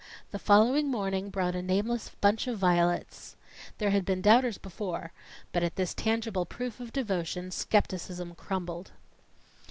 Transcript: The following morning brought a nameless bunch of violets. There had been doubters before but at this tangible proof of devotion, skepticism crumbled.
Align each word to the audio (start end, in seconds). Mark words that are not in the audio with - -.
The 0.31 0.39
following 0.39 0.89
morning 0.89 1.29
brought 1.29 1.55
a 1.55 1.61
nameless 1.61 2.09
bunch 2.21 2.47
of 2.47 2.57
violets. 2.57 3.35
There 3.77 3.91
had 3.91 4.03
been 4.03 4.19
doubters 4.19 4.57
before 4.57 5.13
but 5.51 5.61
at 5.61 5.75
this 5.75 5.93
tangible 5.93 6.43
proof 6.47 6.79
of 6.79 6.91
devotion, 6.91 7.51
skepticism 7.51 8.33
crumbled. 8.33 8.93